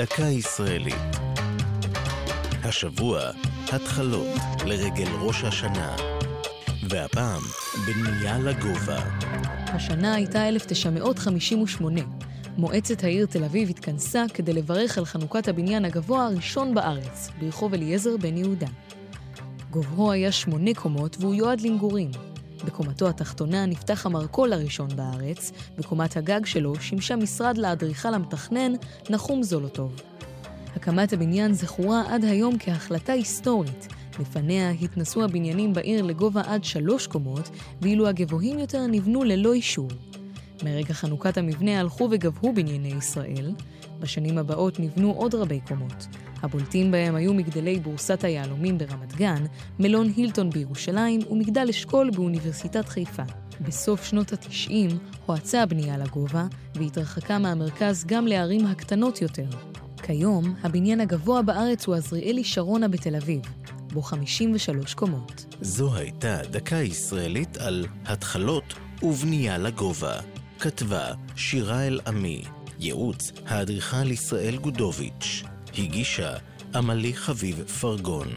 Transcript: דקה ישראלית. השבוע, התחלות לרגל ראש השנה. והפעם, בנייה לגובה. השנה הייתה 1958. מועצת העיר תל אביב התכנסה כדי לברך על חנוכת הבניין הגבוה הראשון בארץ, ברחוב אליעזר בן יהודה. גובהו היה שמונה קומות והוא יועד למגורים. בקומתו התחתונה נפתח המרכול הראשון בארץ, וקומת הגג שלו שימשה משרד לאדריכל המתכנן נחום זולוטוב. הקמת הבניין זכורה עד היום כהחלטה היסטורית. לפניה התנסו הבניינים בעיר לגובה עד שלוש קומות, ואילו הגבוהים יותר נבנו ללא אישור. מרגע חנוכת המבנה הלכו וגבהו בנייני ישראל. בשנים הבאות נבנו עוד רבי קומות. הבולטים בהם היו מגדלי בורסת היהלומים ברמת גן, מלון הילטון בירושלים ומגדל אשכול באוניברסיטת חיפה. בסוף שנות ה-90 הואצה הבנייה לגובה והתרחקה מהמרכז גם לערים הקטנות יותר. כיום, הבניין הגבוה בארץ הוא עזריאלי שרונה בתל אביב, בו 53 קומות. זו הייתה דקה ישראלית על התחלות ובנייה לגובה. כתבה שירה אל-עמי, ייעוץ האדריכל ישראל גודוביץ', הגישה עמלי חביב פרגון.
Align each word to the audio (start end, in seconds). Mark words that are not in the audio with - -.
דקה 0.00 0.22
ישראלית. 0.22 1.16
השבוע, 2.64 3.20
התחלות 3.72 4.38
לרגל 4.66 5.08
ראש 5.20 5.44
השנה. 5.44 5.96
והפעם, 6.88 7.40
בנייה 7.86 8.38
לגובה. 8.38 8.98
השנה 9.66 10.14
הייתה 10.14 10.48
1958. 10.48 12.00
מועצת 12.56 13.04
העיר 13.04 13.26
תל 13.26 13.44
אביב 13.44 13.70
התכנסה 13.70 14.24
כדי 14.34 14.52
לברך 14.52 14.98
על 14.98 15.04
חנוכת 15.04 15.48
הבניין 15.48 15.84
הגבוה 15.84 16.26
הראשון 16.26 16.74
בארץ, 16.74 17.28
ברחוב 17.40 17.74
אליעזר 17.74 18.16
בן 18.16 18.36
יהודה. 18.36 18.68
גובהו 19.70 20.12
היה 20.12 20.32
שמונה 20.32 20.74
קומות 20.74 21.16
והוא 21.20 21.34
יועד 21.34 21.60
למגורים. 21.60 22.29
בקומתו 22.64 23.08
התחתונה 23.08 23.66
נפתח 23.66 24.06
המרכול 24.06 24.52
הראשון 24.52 24.88
בארץ, 24.96 25.52
וקומת 25.78 26.16
הגג 26.16 26.46
שלו 26.46 26.74
שימשה 26.80 27.16
משרד 27.16 27.58
לאדריכל 27.58 28.14
המתכנן 28.14 28.72
נחום 29.10 29.42
זולוטוב. 29.42 30.00
הקמת 30.76 31.12
הבניין 31.12 31.54
זכורה 31.54 32.02
עד 32.08 32.24
היום 32.24 32.58
כהחלטה 32.58 33.12
היסטורית. 33.12 33.88
לפניה 34.20 34.70
התנסו 34.70 35.24
הבניינים 35.24 35.72
בעיר 35.72 36.02
לגובה 36.02 36.42
עד 36.46 36.64
שלוש 36.64 37.06
קומות, 37.06 37.50
ואילו 37.82 38.08
הגבוהים 38.08 38.58
יותר 38.58 38.86
נבנו 38.86 39.24
ללא 39.24 39.52
אישור. 39.52 39.88
מרגע 40.62 40.94
חנוכת 40.94 41.38
המבנה 41.38 41.80
הלכו 41.80 42.08
וגבהו 42.10 42.52
בנייני 42.54 42.88
ישראל. 42.88 43.52
בשנים 44.00 44.38
הבאות 44.38 44.80
נבנו 44.80 45.12
עוד 45.12 45.34
רבי 45.34 45.60
קומות. 45.68 46.06
הבולטים 46.42 46.90
בהם 46.90 47.14
היו 47.14 47.34
מגדלי 47.34 47.80
בורסת 47.80 48.24
היהלומים 48.24 48.78
ברמת 48.78 49.14
גן, 49.16 49.44
מלון 49.78 50.12
הילטון 50.16 50.50
בירושלים 50.50 51.20
ומגדל 51.30 51.66
אשכול 51.70 52.10
באוניברסיטת 52.10 52.88
חיפה. 52.88 53.22
בסוף 53.60 54.04
שנות 54.04 54.32
ה-90 54.32 54.94
הואצה 55.26 55.62
הבנייה 55.62 55.98
לגובה 55.98 56.46
והתרחקה 56.74 57.38
מהמרכז 57.38 58.04
גם 58.06 58.26
לערים 58.26 58.66
הקטנות 58.66 59.22
יותר. 59.22 59.48
כיום, 60.02 60.54
הבניין 60.62 61.00
הגבוה 61.00 61.42
בארץ 61.42 61.86
הוא 61.86 61.94
עזריאלי 61.94 62.44
שרונה 62.44 62.88
בתל 62.88 63.16
אביב, 63.16 63.40
בו 63.92 64.02
53 64.02 64.94
קומות. 64.94 65.54
זו 65.60 65.94
הייתה 65.94 66.40
דקה 66.50 66.76
ישראלית 66.76 67.56
על 67.56 67.86
התחלות 68.06 68.74
ובנייה 69.02 69.58
לגובה. 69.58 70.20
כתבה 70.60 71.04
שירה 71.36 71.86
אל-עמי, 71.86 72.42
ייעוץ 72.80 73.32
האדריכל 73.46 74.10
ישראל 74.10 74.56
גודוביץ', 74.56 75.42
הגישה 75.78 76.32
עמלי 76.74 77.14
חביב 77.14 77.64
פרגון. 77.80 78.28